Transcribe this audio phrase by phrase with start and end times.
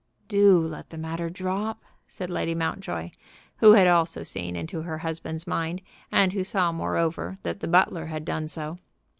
[0.27, 3.11] "Do let the matter drop," said Lady Mountjoy,
[3.57, 5.79] who had also seen into her husband's mind,
[6.11, 8.79] and saw, moreover, that the butler had done so.